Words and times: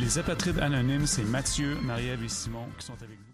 Les 0.00 0.18
apatrides 0.18 0.58
anonymes, 0.58 1.06
c'est 1.06 1.24
Mathieu, 1.24 1.76
Marie-Ève 1.82 2.24
et 2.24 2.28
Simon 2.28 2.66
qui 2.78 2.86
sont 2.86 3.00
avec 3.02 3.18
vous. 3.18 3.33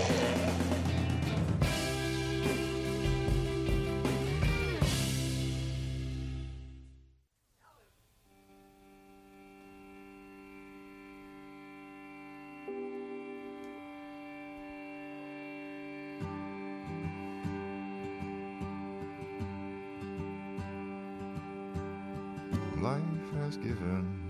Has 23.39 23.55
given 23.57 24.20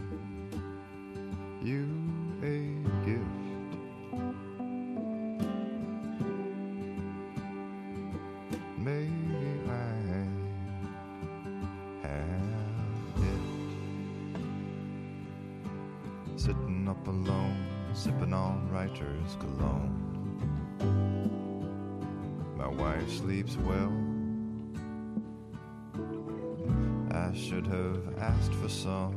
asked 28.32 28.54
for 28.54 28.70
some 28.70 29.14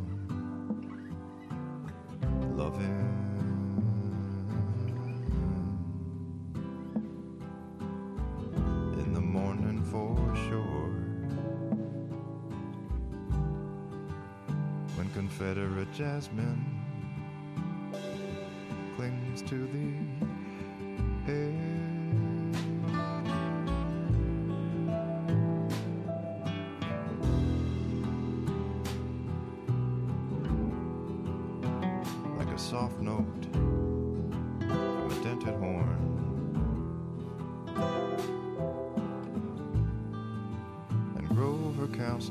loving. 2.57 3.01
In 9.03 9.13
the 9.15 9.21
morning 9.21 9.83
for 9.85 10.17
sure. 10.49 10.91
When 14.97 15.09
Confederate 15.11 15.93
jasmine 15.93 16.65
clings 18.97 19.43
to 19.43 19.67
the 19.67 19.84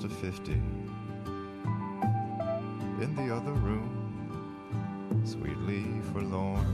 To 0.02 0.10
fifty 0.10 0.60
in 3.00 3.16
the 3.16 3.34
other 3.34 3.54
room, 3.54 5.22
sweetly 5.24 5.86
forlorn. 6.12 6.66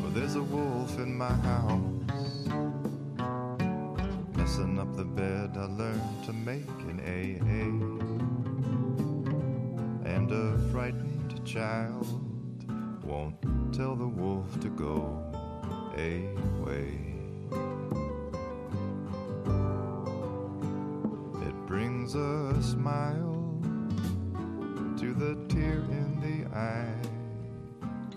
For 0.00 0.08
there's 0.18 0.34
a 0.34 0.42
wolf 0.42 0.98
in 0.98 1.16
my 1.16 1.32
house 1.32 2.48
messing 4.36 4.80
up 4.80 4.96
the 4.96 5.04
bed 5.04 5.56
I 5.56 5.66
learned 5.66 6.24
to 6.24 6.32
make 6.32 6.66
in 6.88 6.98
AA. 7.00 7.68
And 10.08 10.32
a 10.32 10.58
frightened 10.72 11.44
child 11.46 12.08
won't 13.04 13.36
tell 13.72 13.94
the 13.94 14.08
wolf 14.08 14.58
to 14.60 14.70
go 14.70 15.22
away. 15.94 17.06
Smile 22.62 23.60
to 24.98 25.14
the 25.14 25.36
tear 25.48 25.78
in 25.90 26.20
the 26.20 26.56
eye 26.56 26.94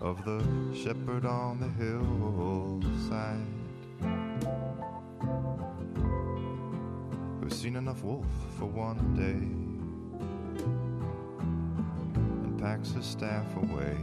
of 0.01 0.23
the 0.23 0.43
shepherd 0.73 1.25
on 1.25 1.59
the 1.59 1.67
hillside. 1.83 3.45
Who's 7.41 7.55
seen 7.59 7.75
enough 7.75 8.03
wolf 8.03 8.25
for 8.57 8.65
one 8.65 9.15
day 9.15 9.41
and 12.45 12.59
packs 12.59 12.91
his 12.91 13.05
staff 13.05 13.55
away. 13.57 13.97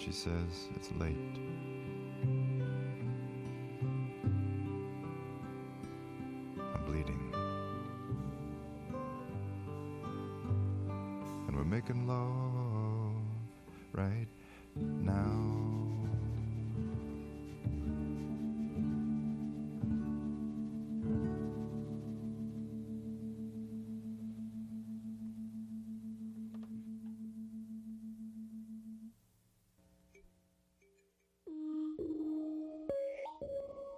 She 0.00 0.12
says 0.12 0.68
it's 0.76 0.90
late. 0.98 1.49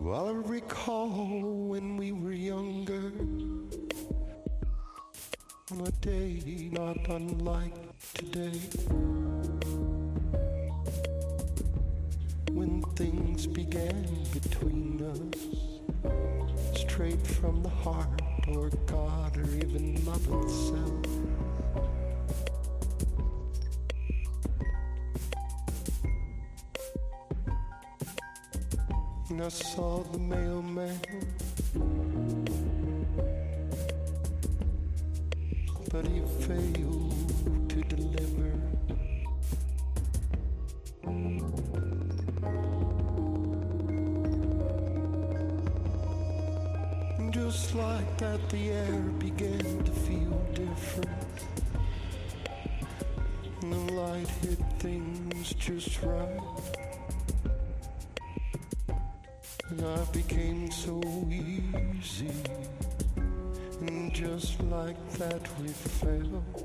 Well, 0.03 0.31
I 0.31 0.33
recall 0.33 1.09
when 1.69 1.97
we 1.97 2.11
were 2.11 2.33
younger, 2.33 3.13
on 5.71 5.87
a 5.87 5.91
day 6.01 6.69
not 6.73 6.99
unlike 7.09 7.73
today, 8.13 8.59
when 12.51 12.83
things 12.97 13.47
began 13.47 14.09
between 14.33 15.01
us, 15.07 16.81
straight 16.81 17.25
from 17.25 17.63
the 17.63 17.69
heart, 17.69 18.21
or 18.49 18.71
God, 18.87 19.37
or 19.37 19.49
even 19.55 20.05
love 20.05 20.27
itself. 20.43 21.22
I 29.45 29.49
saw 29.49 30.05
the 30.05 30.19
mailman. 30.19 31.01
But 35.91 36.07
he 36.07 36.21
failed 36.47 37.69
to 37.71 37.83
deliver. 37.83 38.53
Just 47.33 47.75
like 47.75 48.19
that, 48.19 48.49
the 48.51 48.71
air 48.71 49.01
began 49.19 49.83
to 49.83 49.91
feel 49.91 50.39
different. 50.55 51.09
And 53.63 53.73
the 53.73 53.93
light 53.95 54.29
hit 54.29 54.61
things 54.79 55.53
just 55.55 56.01
right. 56.05 56.92
Became 60.13 60.71
so 60.71 61.01
easy. 61.31 62.31
And 63.81 64.13
just 64.15 64.63
like 64.65 64.97
that, 65.13 65.41
we 65.61 65.69
fell. 65.69 66.62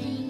free. 0.00 0.21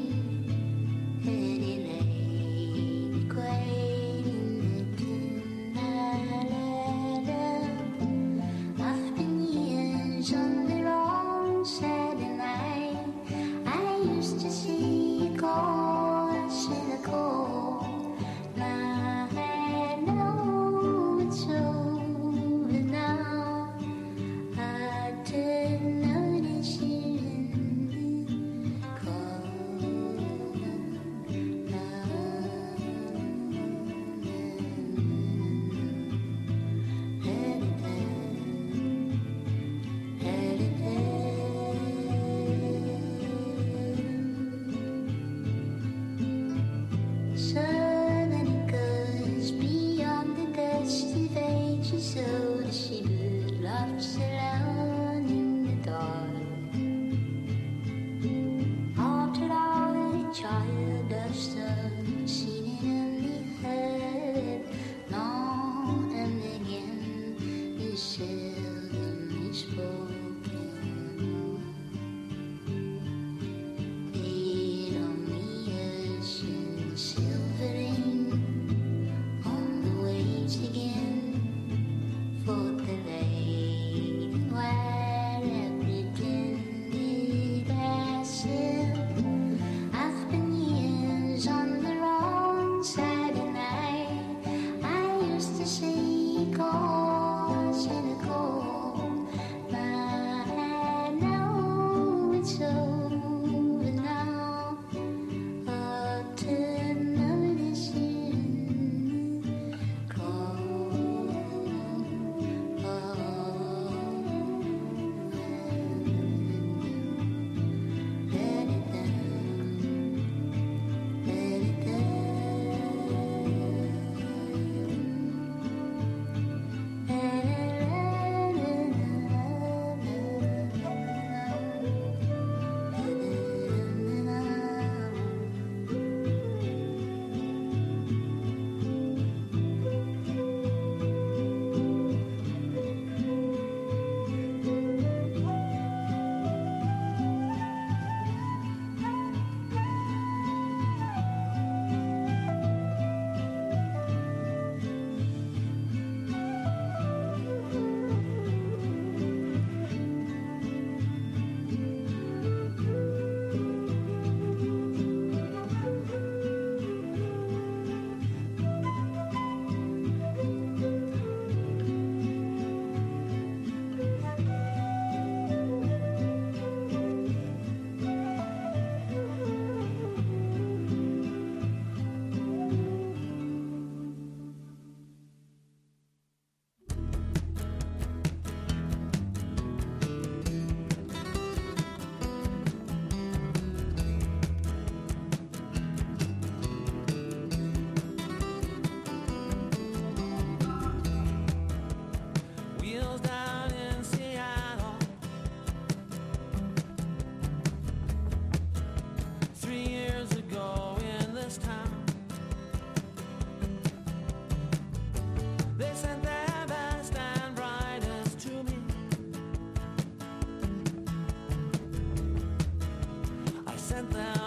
and 224.03 224.13
thou. 224.13 224.42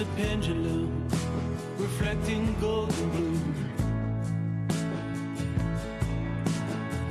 a 0.00 0.04
pendulum 0.16 1.08
reflecting 1.76 2.54
golden 2.60 3.10
blue. 3.10 3.40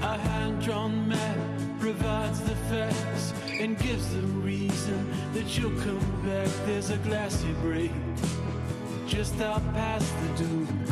A 0.02 0.18
hand-drawn 0.18 1.08
map 1.10 1.38
provides 1.82 2.40
the 2.42 2.56
facts 2.70 3.34
and 3.50 3.78
gives 3.80 4.14
the 4.14 4.22
reason 4.22 5.12
that 5.34 5.58
you'll 5.58 5.78
come 5.82 6.22
back. 6.26 6.48
There's 6.66 6.90
a 6.90 6.98
glassy 6.98 7.52
break 7.62 7.92
just 9.06 9.42
out 9.42 9.64
past 9.74 10.14
the 10.22 10.44
dunes. 10.44 10.92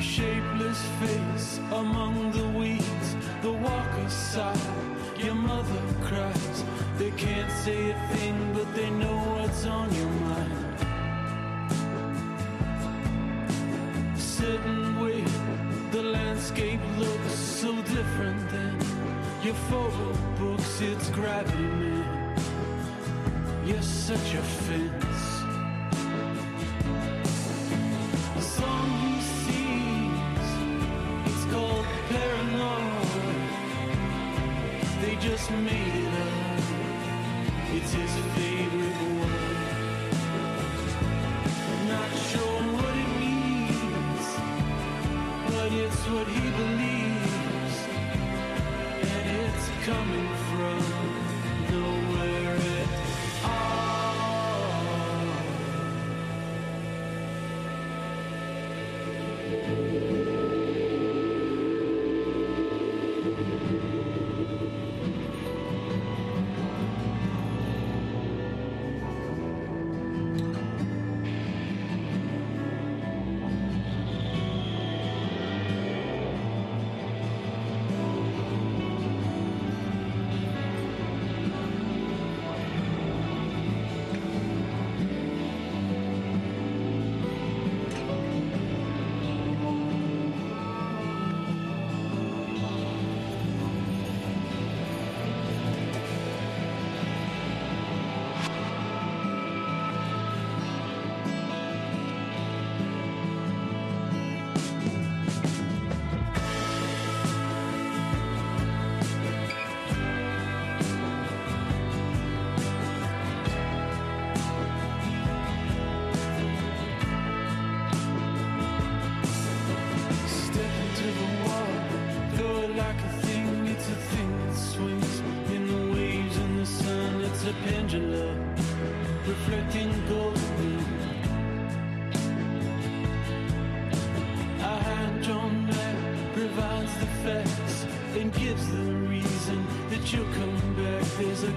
Shapeless 0.00 0.80
face 1.00 1.58
among 1.72 2.32
the 2.32 2.58
weeds, 2.58 3.16
the 3.42 3.52
walker's 3.52 4.12
sigh. 4.12 4.56
Your 5.18 5.34
mother 5.34 5.82
cries, 6.04 6.64
they 6.98 7.10
can't 7.12 7.50
say 7.50 7.90
a 7.90 8.08
thing. 8.08 8.25
gravity 21.16 21.62
man. 21.62 22.36
You're 23.64 23.80
such 23.80 24.34
a 24.34 24.42
fence. 24.42 25.35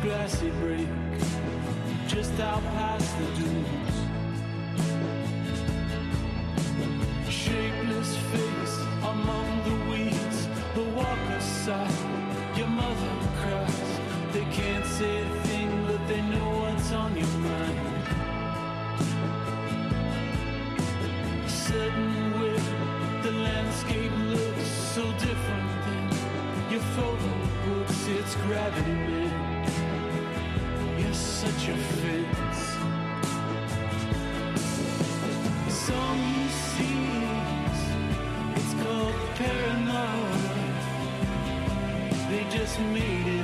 grassy 0.10 0.50
break 0.62 0.88
just 2.08 2.34
out 2.40 2.64
past 2.74 3.16
the 3.20 3.26
dunes. 3.38 3.96
Shapeless 7.30 8.18
face 8.32 8.78
among 9.04 9.48
the 9.68 9.92
weeds, 9.92 10.48
the 10.74 10.84
walker's 10.98 11.44
side. 11.44 12.29
The 31.70 32.56
song 35.70 35.70
Some 35.70 36.50
seeds, 36.50 37.82
it's 38.56 38.74
called 38.82 39.16
paranoia. 39.36 40.40
They 42.30 42.44
just 42.50 42.80
made 42.80 43.28
it. 43.28 43.39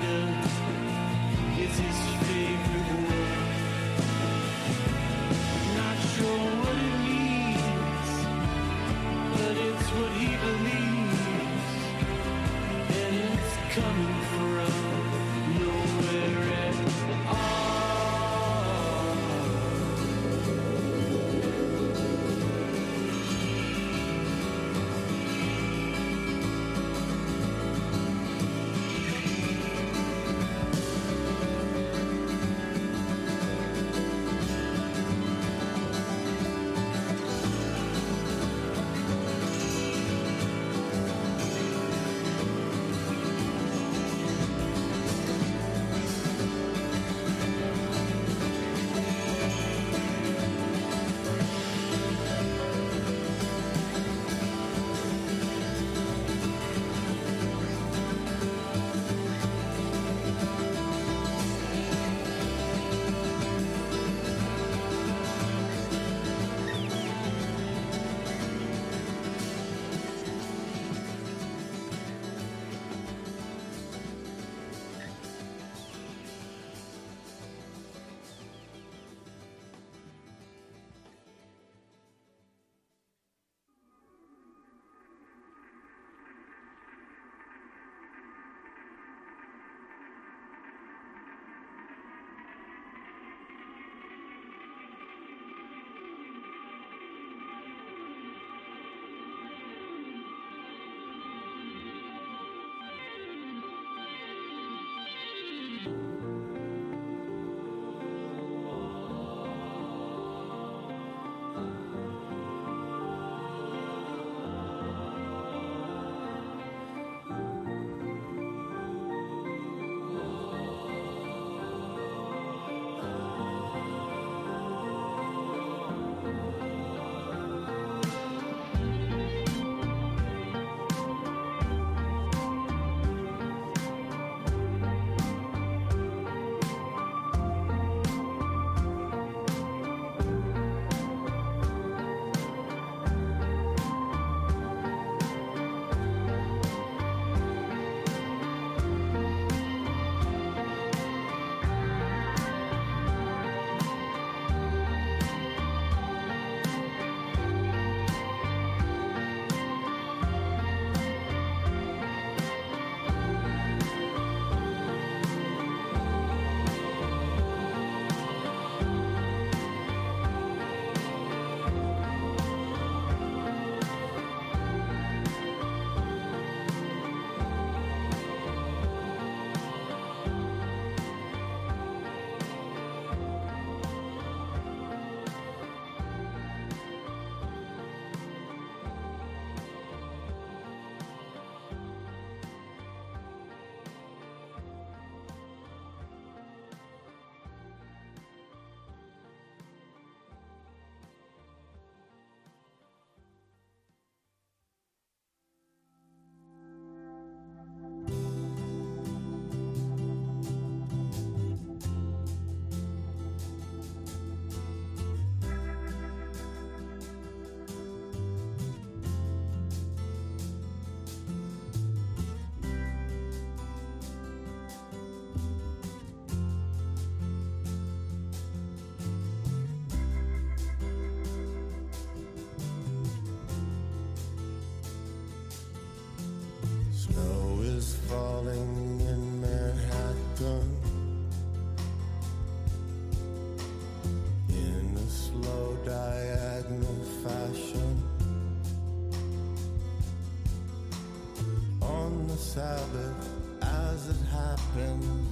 Sabbath 252.55 253.29
as 253.61 254.07
it 254.07 254.25
happens, 254.31 255.27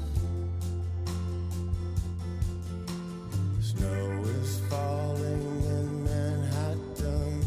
Snow 3.61 4.23
is 4.41 4.59
falling 4.69 5.63
in 5.63 6.03
Manhattan. 6.03 7.45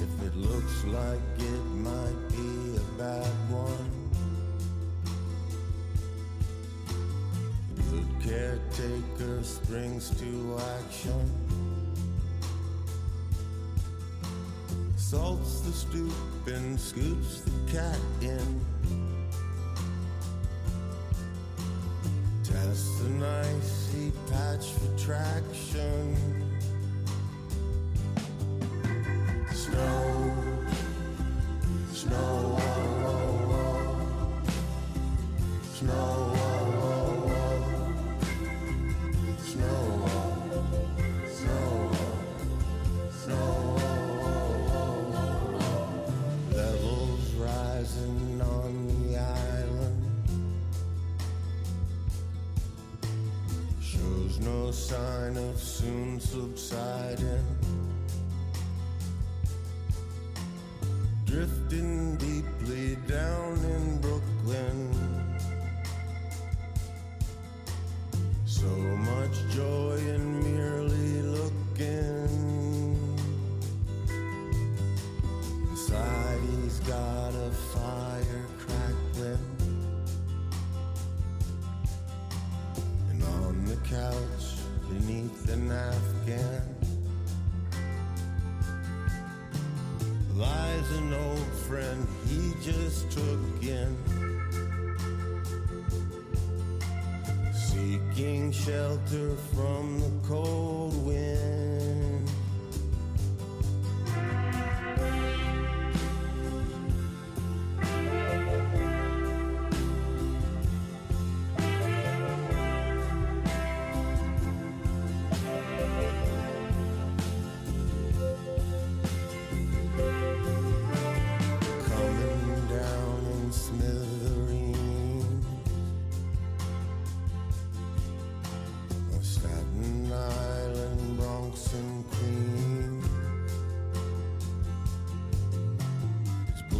If 0.00 0.22
it 0.26 0.36
looks 0.36 0.84
like 0.84 1.18
it 1.38 1.64
might 1.76 2.28
be 2.28 2.76
a 2.76 2.84
bad 2.98 3.34
one, 3.48 4.10
the 7.74 7.82
good 7.90 8.08
caretaker 8.22 9.42
springs 9.42 10.10
to 10.20 10.58
action. 10.76 11.30
Salts 14.98 15.60
the 15.62 15.72
stoop 15.72 16.12
and 16.46 16.80
scoops 16.80 17.40
the 17.42 17.72
cat 17.72 17.98
in. 18.20 18.64
Test 22.42 23.00
an 23.02 23.22
icy 23.22 24.12
patch 24.28 24.72
for 24.72 24.98
traction. 24.98 26.49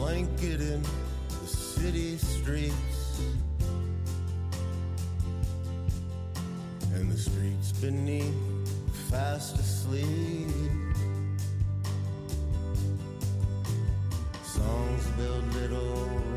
blanketing 0.01 0.83
the 1.29 1.47
city 1.47 2.17
streets. 2.17 3.21
And 6.95 7.13
the 7.13 7.19
streets 7.19 7.73
beneath 7.73 8.35
fast 9.11 9.59
asleep. 9.59 10.49
Songs 14.43 15.07
build 15.19 15.55
little 15.55 16.30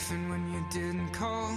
different 0.00 0.30
when 0.30 0.50
you 0.50 0.64
didn't 0.70 1.10
call. 1.10 1.52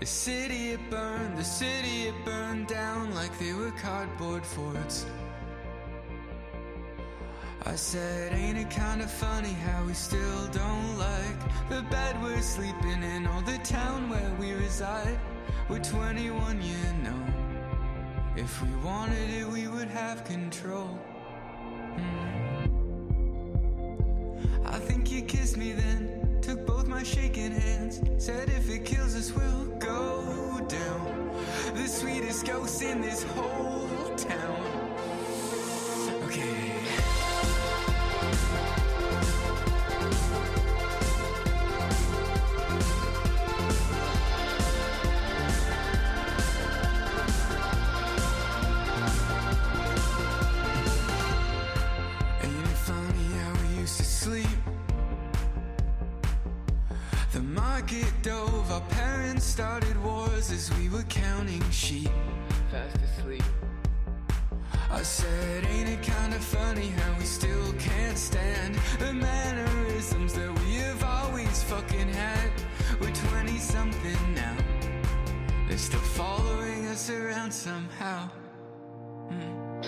The 0.00 0.06
city 0.06 0.72
it 0.72 0.80
burned, 0.90 1.38
the 1.38 1.44
city 1.44 2.08
it 2.08 2.14
burned 2.24 2.66
down 2.66 3.14
like 3.14 3.38
they 3.38 3.52
were 3.52 3.70
cardboard 3.82 4.44
forts. 4.44 5.06
I 7.66 7.76
said, 7.76 8.32
ain't 8.32 8.58
it 8.58 8.68
kinda 8.68 9.06
funny 9.06 9.54
how 9.66 9.84
we 9.84 9.94
still 9.94 10.44
don't 10.48 10.98
like 10.98 11.40
the 11.68 11.82
bed 11.82 12.20
we're 12.20 12.42
sleeping 12.42 13.04
in 13.14 13.28
or 13.28 13.40
the 13.42 13.58
town 13.58 14.10
where 14.10 14.32
we 14.40 14.50
reside? 14.52 15.20
We're 15.68 15.84
21, 15.84 16.60
you 16.62 16.84
know. 17.04 17.22
If 18.34 18.60
we 18.60 18.70
wanted 18.90 19.30
it, 19.38 19.46
we 19.46 19.68
would 19.68 19.88
have 19.88 20.24
control. 20.24 20.98
Ghost 32.70 32.82
in 32.82 33.00
this 33.00 33.22
whole 33.22 34.14
town. 34.16 34.60
Okay. 36.24 36.72
Ain't 52.42 52.66
it 52.66 52.76
funny 52.76 53.26
how 53.34 53.52
we 53.62 53.80
used 53.80 53.96
to 53.96 54.04
sleep? 54.04 54.46
The 57.32 57.40
market 57.40 58.12
dove, 58.22 58.70
our 58.70 58.80
parents 58.90 59.44
started 59.44 59.96
wars 60.04 60.50
as 60.50 60.70
we 60.76 60.88
were 60.88 61.04
counting 61.04 61.62
sheep. 61.70 62.10
Fast 62.70 62.98
asleep. 63.02 63.42
I 64.92 65.02
said, 65.02 65.66
ain't 65.66 65.88
it 65.88 66.02
kinda 66.02 66.38
funny 66.38 66.90
how 66.90 67.18
we 67.18 67.24
still 67.24 67.72
can't 67.80 68.16
stand 68.16 68.76
the 69.00 69.12
mannerisms 69.12 70.34
that 70.34 70.56
we 70.60 70.74
have 70.76 71.02
always 71.02 71.64
fucking 71.64 72.08
had? 72.08 72.50
We're 73.00 73.12
20 73.12 73.58
something 73.58 74.34
now. 74.34 74.56
They're 75.66 75.78
still 75.78 76.06
following 76.14 76.86
us 76.86 77.10
around 77.10 77.50
somehow. 77.50 78.30
Hmm. 79.30 79.80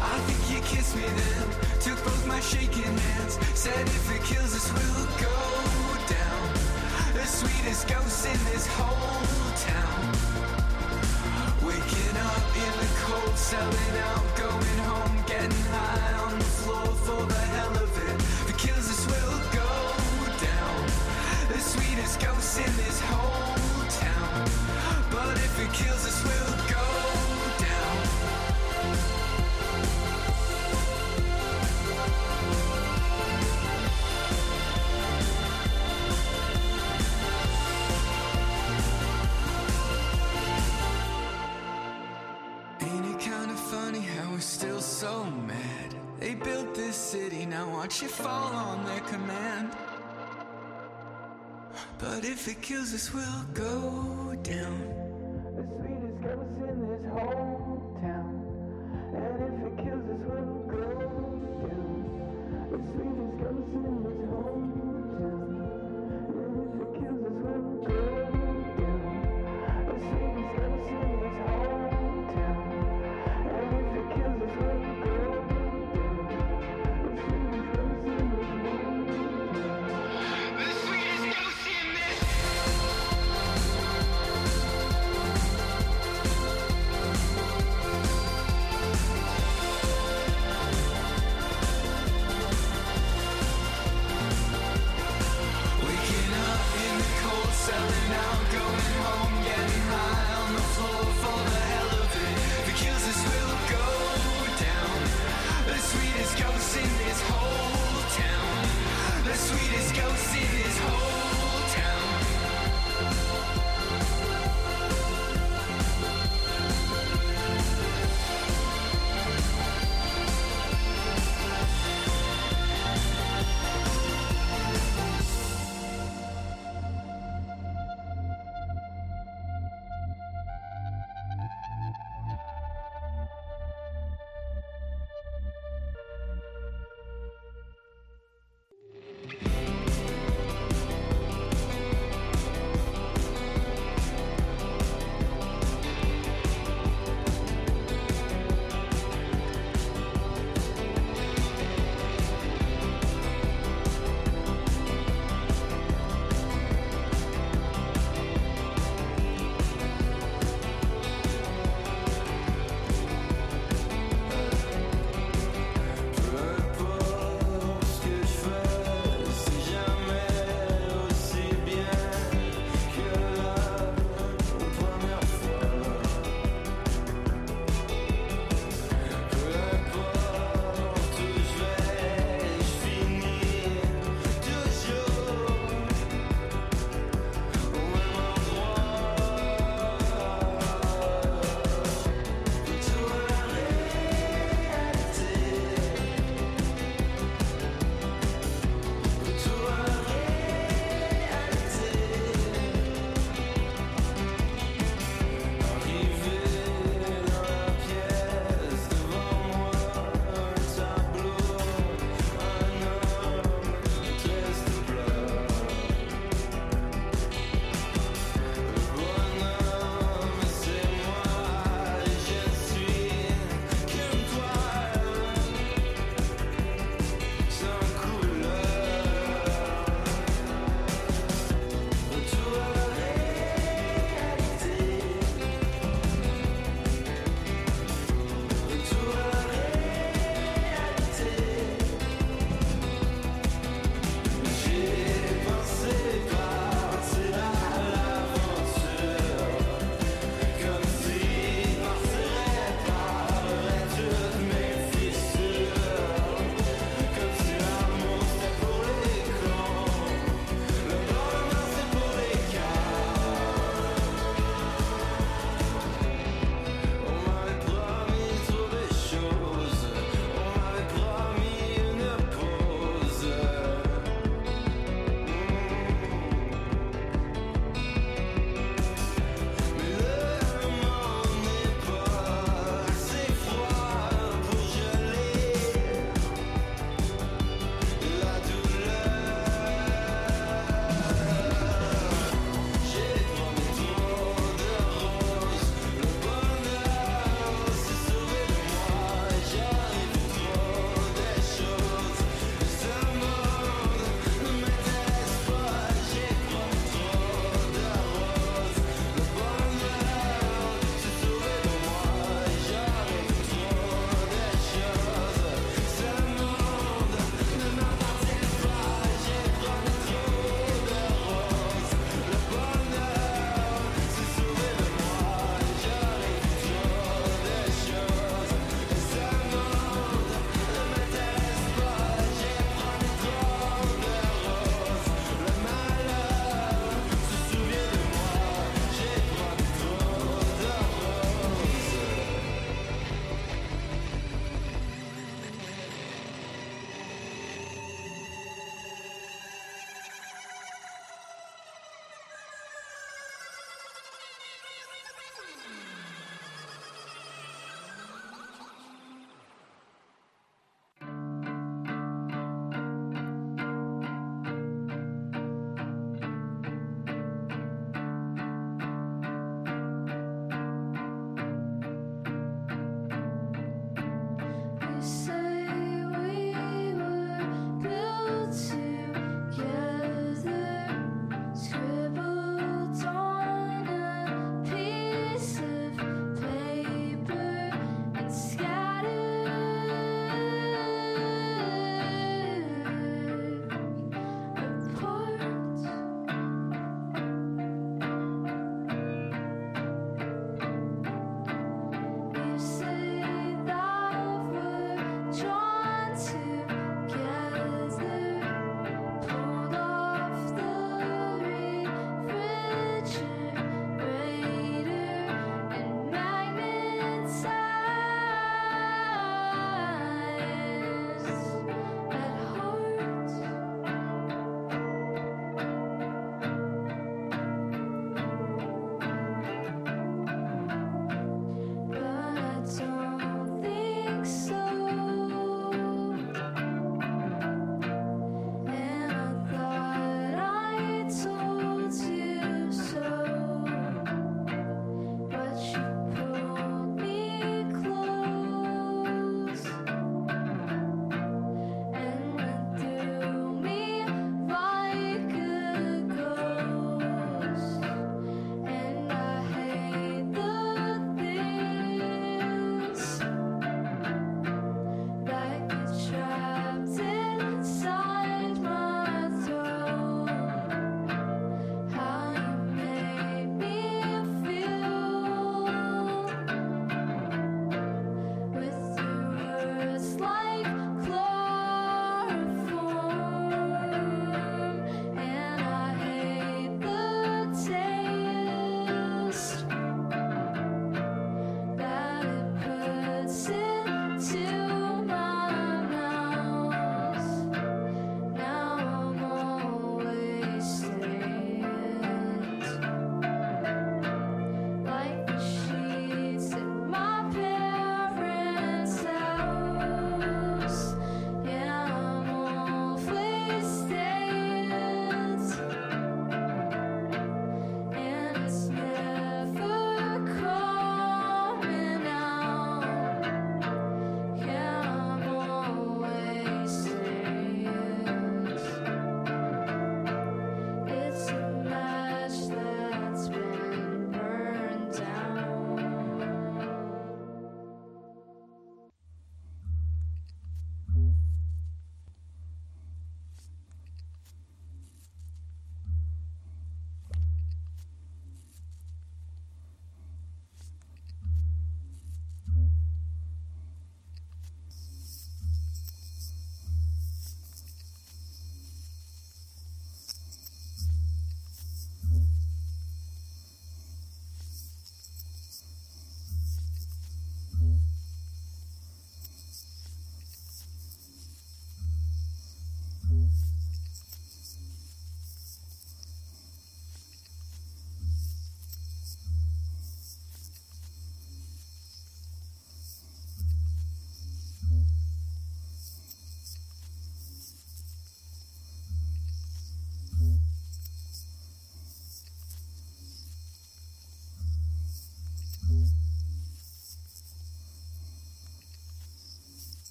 I 0.00 0.18
think 0.26 0.40
you 0.52 0.60
kissed 0.62 0.94
me 0.94 1.02
then, 1.02 1.48
took 1.80 1.98
both 2.04 2.24
my 2.28 2.38
shaking 2.38 2.96
hands, 2.96 3.34
said 3.54 3.84
if 3.84 4.14
it 4.14 4.22
kills 4.22 4.54
us, 4.54 4.72
we'll 4.72 5.06
go 5.18 5.38
down. 6.06 6.54
The 7.14 7.26
sweetest 7.26 7.88
ghost 7.88 8.26
in 8.26 8.38
this 8.52 8.68
whole 8.68 9.52
town. 9.56 10.57
Up 12.38 12.56
in 12.56 12.74
the 12.82 12.90
cold, 13.02 13.36
selling 13.36 13.96
out, 14.10 14.26
going 14.36 14.78
home, 14.90 15.24
getting 15.26 15.64
high 15.74 16.14
on 16.24 16.38
the 16.38 16.44
floor 16.44 16.86
for 17.06 17.26
the 17.26 17.42
hell 17.54 17.76
of 17.84 17.92
it. 18.08 18.18
We'll 19.08 19.40
go 19.52 19.72
down. 20.40 20.86
The 21.52 21.58
sweetest 21.58 22.20
ghost 22.20 22.58
in 22.58 22.72
this 22.76 23.00
whole 23.00 23.86
town. 23.90 24.44
But 25.10 25.36
if 25.38 25.60
it 25.60 25.72
kills 25.72 26.04
us, 26.06 26.22
we'll 26.24 26.47
watch 47.88 48.02
it 48.02 48.10
fall 48.10 48.52
on 48.54 48.84
their 48.84 49.00
command. 49.00 49.72
But 51.98 52.22
if 52.22 52.46
it 52.46 52.60
kills 52.60 52.92
us, 52.92 53.14
we'll 53.14 53.44
go 53.54 54.34
down. 54.42 55.07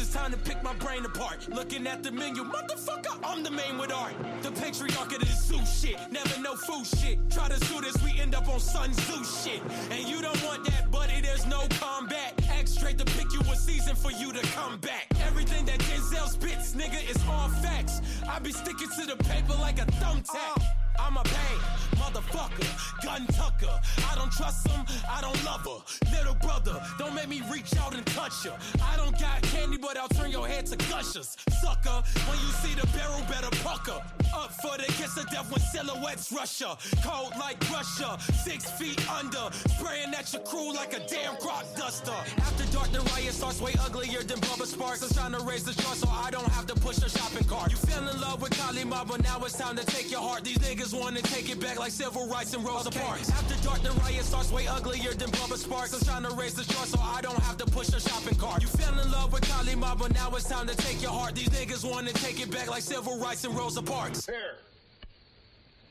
It's 0.00 0.12
time 0.12 0.30
to 0.30 0.36
pick 0.36 0.62
my 0.62 0.74
brain 0.74 1.04
apart. 1.04 1.48
Looking 1.48 1.86
at 1.88 2.04
the 2.04 2.12
menu, 2.12 2.44
motherfucker, 2.44 3.18
I'm 3.24 3.42
the 3.42 3.50
main 3.50 3.78
with 3.78 3.92
art. 3.92 4.14
The 4.42 4.52
patriarch 4.52 5.12
of 5.12 5.18
this 5.18 5.44
zoo 5.44 5.58
shit, 5.66 5.98
never 6.12 6.40
no 6.40 6.54
food 6.54 6.86
shit. 6.86 7.18
Try 7.30 7.48
to 7.48 7.64
sue 7.66 7.80
this, 7.80 8.00
we 8.04 8.18
end 8.20 8.36
up 8.36 8.48
on 8.48 8.60
Sun 8.60 8.92
Tzu 8.92 9.24
shit. 9.24 9.60
And 9.90 10.08
you 10.08 10.22
don't 10.22 10.40
want 10.44 10.64
that, 10.66 10.88
buddy, 10.92 11.20
there's 11.20 11.46
no 11.46 11.66
combat. 11.80 12.40
Act 12.48 12.68
straight 12.68 12.98
to 12.98 13.04
pick 13.04 13.32
you 13.32 13.40
a 13.40 13.56
season 13.56 13.96
for 13.96 14.12
you 14.12 14.32
to 14.32 14.40
come 14.52 14.78
back. 14.78 15.08
Everything 15.26 15.64
that 15.66 15.80
Denzel 15.80 16.28
spits, 16.28 16.74
nigga, 16.74 17.02
is 17.10 17.20
all 17.28 17.48
facts. 17.48 18.00
I 18.28 18.38
be 18.38 18.52
sticking 18.52 18.88
to 18.88 19.06
the 19.06 19.16
paper 19.24 19.54
like 19.60 19.80
a 19.80 19.86
thumbtack. 19.86 20.77
I'm 20.98 21.16
a 21.16 21.22
bang, 21.22 21.58
motherfucker, 21.96 23.02
gun 23.04 23.26
tucker. 23.28 23.80
I 24.10 24.14
don't 24.14 24.32
trust 24.32 24.68
him, 24.68 24.84
I 25.10 25.20
don't 25.20 25.42
love 25.44 25.64
her. 25.64 26.10
Little 26.16 26.34
brother, 26.34 26.80
don't 26.98 27.14
make 27.14 27.28
me 27.28 27.42
reach 27.50 27.76
out 27.78 27.94
and 27.94 28.04
touch 28.06 28.44
her. 28.44 28.56
I 28.82 28.96
don't 28.96 29.18
got 29.18 29.42
candy, 29.42 29.78
but 29.78 29.96
I'll 29.96 30.08
turn 30.08 30.30
your 30.30 30.46
head 30.46 30.66
to 30.66 30.76
gushers. 30.90 31.36
Sucker, 31.60 32.02
when 32.28 32.38
you 32.38 32.50
see 32.62 32.74
the 32.74 32.86
barrel, 32.88 33.20
better 33.28 33.50
pucker. 33.62 34.00
Up 34.34 34.52
for 34.60 34.76
the 34.76 34.84
kiss 34.92 35.16
of 35.16 35.28
death 35.30 35.50
when 35.50 35.60
silhouettes 35.60 36.30
rush 36.32 36.60
her. 36.60 36.76
Cold 37.02 37.32
like 37.38 37.58
Russia, 37.70 38.18
six 38.44 38.70
feet 38.72 39.00
under. 39.10 39.48
Spraying 39.76 40.12
at 40.14 40.32
your 40.32 40.42
crew 40.42 40.74
like 40.74 40.92
a 40.92 41.00
damn 41.08 41.36
crop 41.36 41.64
duster. 41.76 42.12
After 42.36 42.64
dark, 42.72 42.92
the 42.92 43.00
riot 43.12 43.32
starts 43.32 43.60
way 43.60 43.74
uglier 43.80 44.22
than 44.22 44.38
Bubba 44.40 44.66
Sparxxx. 44.66 45.02
I'm 45.04 45.14
trying 45.14 45.40
to 45.40 45.46
raise 45.46 45.64
the 45.64 45.72
jar 45.80 45.94
so 45.94 46.08
I 46.10 46.30
don't 46.30 46.48
have 46.52 46.66
to 46.66 46.74
push 46.74 46.98
a 46.98 47.08
shopping 47.08 47.46
cart. 47.48 47.70
You 47.70 47.78
fell 47.78 48.06
in 48.06 48.20
love 48.20 48.42
with 48.42 48.56
Kali 48.58 48.84
Mama, 48.84 49.16
now 49.18 49.40
it's 49.44 49.56
time 49.56 49.76
to 49.76 49.86
take 49.86 50.10
your 50.10 50.20
heart. 50.20 50.44
These 50.44 50.58
niggas 50.58 50.87
wanna 50.94 51.22
take 51.22 51.50
it 51.50 51.60
back 51.60 51.78
like 51.78 51.92
civil 51.92 52.28
rights 52.28 52.54
and 52.54 52.64
Rosa 52.64 52.90
Parks. 52.90 53.30
After 53.30 53.54
dark, 53.64 53.82
the 53.82 53.90
riot 54.00 54.24
starts 54.24 54.50
way 54.50 54.66
uglier 54.66 55.12
than 55.14 55.30
Bubba 55.30 55.56
Sparxxx. 55.56 55.94
I'm 55.94 56.22
trying 56.22 56.30
to 56.30 56.40
raise 56.40 56.54
the 56.54 56.64
jar 56.72 56.86
so 56.86 56.98
I 57.00 57.20
don't 57.20 57.38
have 57.40 57.56
to 57.58 57.66
push 57.66 57.88
a 57.88 58.00
shopping 58.00 58.36
cart. 58.38 58.62
You 58.62 58.68
fell 58.68 58.98
in 58.98 59.10
love 59.10 59.32
with 59.32 59.48
Kali 59.48 59.74
Mama, 59.74 60.08
now 60.10 60.30
it's 60.34 60.48
time 60.48 60.66
to 60.66 60.76
take 60.76 61.02
your 61.02 61.10
heart. 61.10 61.34
These 61.34 61.48
niggas 61.50 61.84
wanna 61.90 62.12
take 62.12 62.40
it 62.40 62.50
back 62.50 62.68
like 62.68 62.82
civil 62.82 63.18
rights 63.18 63.44
and 63.44 63.56
Rosa 63.56 63.82
Parks. 63.82 64.26
Here. 64.26 64.56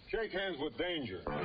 Shake 0.08 0.32
hands 0.32 0.58
with 0.58 0.78
danger. 0.78 1.20
Raise 1.28 1.42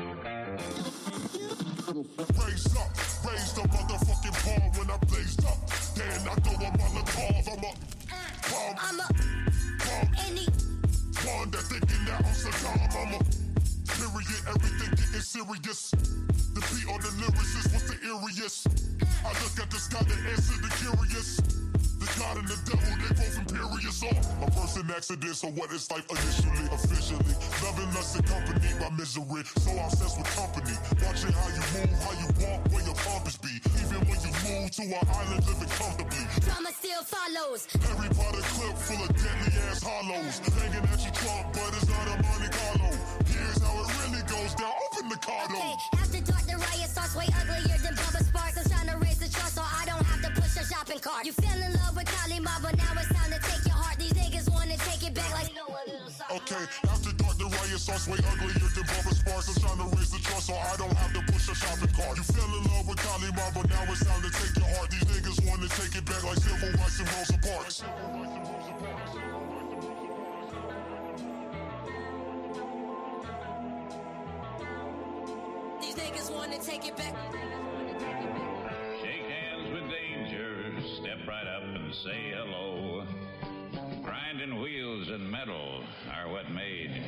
up, 2.77 2.91
raise 3.27 3.53
the 3.55 3.63
motherfucking 3.75 4.37
palm 4.45 4.71
when 4.79 4.91
I 4.91 4.97
blazed 5.09 5.45
up. 5.45 5.59
Then 5.97 6.29
I 6.29 6.35
throw 6.37 6.67
up 6.67 6.81
on 6.81 6.95
the 6.95 7.03
carve. 7.11 7.49
I'm 7.49 7.59
a 7.59 7.75
palm. 8.49 8.77
I'm 8.79 9.01
a 9.01 9.09
palm. 9.83 10.09
any 10.29 10.47
One 11.27 11.51
that 11.51 11.63
thinking 11.63 12.05
that 12.07 12.25
I'm 12.25 12.33
Saddam. 12.33 12.97
I'm 12.97 13.15
a 13.15 13.42
period. 13.99 14.41
Everything 14.49 14.91
getting 14.91 15.21
serious. 15.21 15.91
The 16.53 16.61
beat 16.69 16.89
on 16.89 17.01
the 17.01 17.13
lyricist 17.21 17.73
was 17.73 17.85
the 17.89 17.97
eeriest. 18.05 18.69
I 19.25 19.33
look 19.41 19.57
at 19.57 19.71
the 19.71 19.81
sky 19.81 20.03
to 20.05 20.17
answer 20.31 20.57
the 20.61 20.71
curious. 20.81 21.41
The 22.03 22.11
God 22.19 22.37
and 22.37 22.49
the 22.51 22.59
devil, 22.67 22.93
they 22.99 23.15
both 23.15 23.39
imperious. 23.39 24.03
Oh, 24.03 24.43
a 24.43 24.51
first 24.51 24.77
in 24.77 24.91
accident, 24.91 25.37
so 25.39 25.49
what 25.55 25.71
is 25.71 25.87
life 25.87 26.03
initially, 26.11 26.67
officially? 26.75 27.35
Loving 27.63 27.95
lust 27.95 28.19
and 28.19 28.27
company, 28.27 28.69
my 28.83 28.91
misery. 28.91 29.47
So 29.63 29.71
obsessed 29.79 30.19
with 30.19 30.27
company. 30.35 30.75
Watching 30.99 31.31
how 31.31 31.47
you 31.55 31.63
move, 31.71 31.95
how 32.03 32.15
you 32.19 32.29
walk, 32.43 32.61
where 32.75 32.83
your 32.83 32.99
compass 33.07 33.39
be. 33.39 33.55
Even 33.79 34.03
when 34.11 34.19
you 34.19 34.33
move 34.43 34.67
to 34.75 34.83
an 34.83 35.05
island, 35.15 35.47
living 35.47 35.73
comfortably. 35.79 36.27
drama 36.43 36.75
still 36.75 37.03
follows. 37.07 37.71
Harry 37.71 38.11
Potter 38.19 38.45
clip 38.51 38.77
full 38.83 38.99
of 38.99 39.11
deadly 39.15 39.55
ass 39.71 39.79
hollows. 39.87 40.43
Hanging 40.59 40.83
at 40.83 41.01
your 41.07 41.15
trunk, 41.15 41.55
but 41.55 41.71
it's 41.79 41.87
not 41.87 42.07
a 42.11 42.17
Monte 42.19 42.51
Carlo. 42.51 42.91
Down. 45.21 45.21
Open 45.21 45.21
the 45.21 45.21
car 45.21 45.49
door. 45.49 45.57
Okay, 45.57 45.75
after 46.01 46.21
dark, 46.25 46.45
the 46.47 46.57
riot 46.57 46.89
starts 46.89 47.15
way 47.17 47.29
uglier 47.41 47.79
than 47.79 47.95
Bubba 47.95 48.23
Sparxxx. 48.25 48.65
I'm 48.65 48.71
trying 48.71 48.89
to 48.89 48.97
raise 49.05 49.19
the 49.19 49.29
trust 49.29 49.55
so 49.57 49.63
I 49.63 49.85
don't 49.85 50.05
have 50.05 50.23
to 50.23 50.41
push 50.41 50.57
a 50.57 50.65
shopping 50.65 51.01
cart. 51.01 51.27
You 51.27 51.33
fell 51.33 51.61
in 51.61 51.73
love 51.75 51.97
with 51.97 52.07
Kali 52.07 52.41
Ma, 52.41 52.51
but 52.63 52.77
now 52.77 52.93
it's 52.97 53.13
time 53.13 53.31
to 53.33 53.41
take 53.41 53.65
your 53.67 53.77
heart. 53.77 53.99
These 53.99 54.13
niggas 54.13 54.49
wanna 54.51 54.77
take 54.79 55.03
it 55.07 55.15
back 55.15 55.33
like. 55.33 55.51
Okay, 56.33 56.65
after 56.89 57.13
dark, 57.13 57.37
the 57.37 57.45
riot 57.45 57.81
starts 57.81 58.09
way 58.09 58.19
uglier 58.25 58.57
than 58.57 58.85
Bubba 58.89 59.13
Sparxxx. 59.13 59.53
I'm 59.53 59.61
trying 59.61 59.81
to 59.85 59.97
raise 59.97 60.11
the 60.11 60.19
trust 60.19 60.47
so 60.47 60.55
I 60.55 60.77
don't 60.77 60.97
have 60.97 61.13
to 61.13 61.23
push 61.33 61.49
a 61.49 61.55
shopping 61.55 61.93
cart. 61.93 62.17
You 62.17 62.25
fell 62.25 62.53
in 62.57 62.65
love 62.73 62.89
with 62.89 62.99
Kali 63.05 63.31
Ma, 63.37 63.47
but 63.53 63.69
now 63.69 63.85
it's 63.93 64.05
time 64.05 64.23
to 64.23 64.31
take 64.33 64.57
your 64.57 64.69
heart. 64.73 64.89
These 64.91 65.05
niggas 65.13 65.39
wanna 65.45 65.69
take 65.69 65.93
it 65.93 66.05
back 66.09 66.25
like 66.25 66.41
civil 66.41 66.73
rights 66.81 66.99
and 67.01 67.09
Rosa 67.13 67.37
Parks. 67.43 67.85
These 75.93 76.05
niggas 76.05 76.33
wanna 76.35 76.59
take 76.59 76.87
it 76.87 76.97
back. 76.97 77.15
Shake 79.03 79.29
hands 79.29 79.73
with 79.75 79.91
danger, 79.91 80.73
step 80.97 81.19
right 81.29 81.47
up 81.47 81.65
and 81.65 81.95
say 81.95 82.33
hello. 82.35 83.05
Grinding 84.03 84.59
wheels 84.63 85.09
and 85.11 85.31
metal 85.31 85.85
are 86.17 86.31
what 86.31 86.51
made 86.51 87.02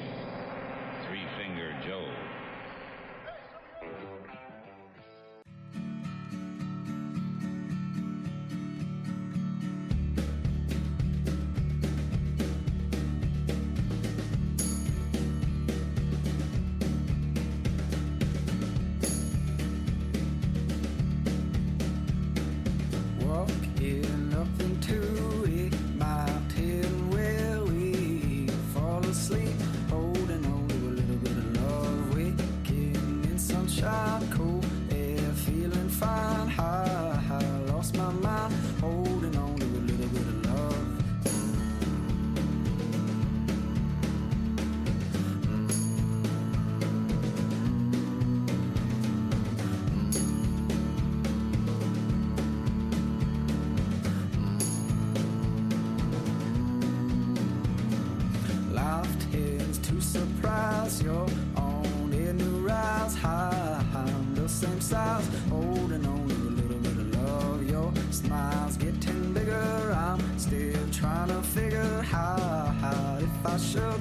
surprise 60.14 61.02
your 61.02 61.26
own 61.56 62.12
in 62.12 62.36
new 62.36 62.68
rise 62.68 63.16
high. 63.16 63.84
I'm 63.96 64.34
the 64.36 64.48
same 64.48 64.80
size, 64.80 65.28
holding 65.50 66.06
on 66.06 66.28
to 66.28 66.34
a 66.34 66.52
little 66.60 66.78
bit 66.78 66.96
of 67.02 67.08
love. 67.16 67.68
Your 67.68 67.92
smile's 68.12 68.76
getting 68.76 69.32
bigger. 69.32 69.92
I'm 69.92 70.38
still 70.38 70.86
trying 70.92 71.30
to 71.30 71.42
figure 71.42 72.02
how 72.02 73.18
if 73.20 73.46
I 73.54 73.56
should 73.56 74.00